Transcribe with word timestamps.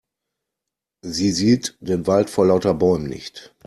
Sie 1.05 1.31
sieht 1.31 1.77
den 1.79 2.07
Wald 2.07 2.31
vor 2.31 2.47
lauter 2.47 2.73
Bäumen 2.73 3.07
nicht. 3.07 3.53